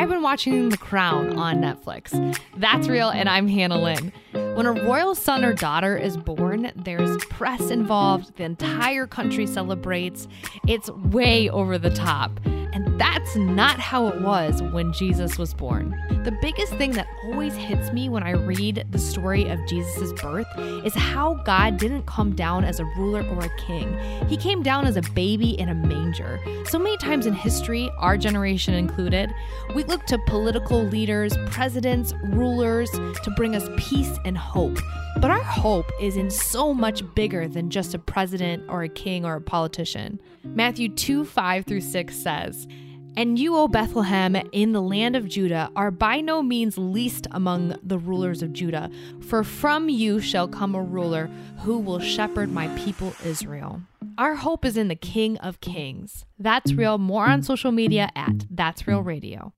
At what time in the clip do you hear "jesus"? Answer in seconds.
14.92-15.38, 19.66-20.12